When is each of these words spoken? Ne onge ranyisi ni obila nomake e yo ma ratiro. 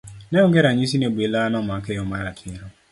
Ne 0.31 0.41
onge 0.43 0.61
ranyisi 0.65 0.95
ni 0.97 1.05
obila 1.11 1.41
nomake 1.51 1.89
e 1.93 1.97
yo 1.97 2.05
ma 2.09 2.17
ratiro. 2.25 2.65